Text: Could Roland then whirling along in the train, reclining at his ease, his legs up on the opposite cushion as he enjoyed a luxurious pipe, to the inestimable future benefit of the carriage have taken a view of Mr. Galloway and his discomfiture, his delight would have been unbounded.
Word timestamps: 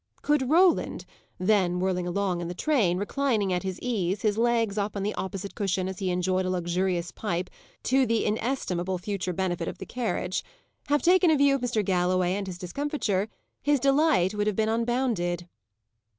Could 0.23 0.49
Roland 0.49 1.05
then 1.37 1.79
whirling 1.79 2.07
along 2.07 2.41
in 2.41 2.47
the 2.47 2.55
train, 2.55 2.97
reclining 2.97 3.53
at 3.53 3.61
his 3.61 3.79
ease, 3.81 4.23
his 4.23 4.35
legs 4.35 4.75
up 4.75 4.97
on 4.97 5.03
the 5.03 5.13
opposite 5.13 5.53
cushion 5.53 5.87
as 5.87 5.99
he 5.99 6.09
enjoyed 6.09 6.43
a 6.43 6.49
luxurious 6.49 7.11
pipe, 7.11 7.51
to 7.83 8.07
the 8.07 8.25
inestimable 8.25 8.97
future 8.97 9.31
benefit 9.31 9.67
of 9.67 9.77
the 9.77 9.85
carriage 9.85 10.43
have 10.87 11.03
taken 11.03 11.29
a 11.29 11.37
view 11.37 11.53
of 11.53 11.61
Mr. 11.61 11.85
Galloway 11.85 12.33
and 12.33 12.47
his 12.47 12.57
discomfiture, 12.57 13.29
his 13.61 13.79
delight 13.79 14.33
would 14.33 14.47
have 14.47 14.55
been 14.55 14.69
unbounded. 14.69 15.47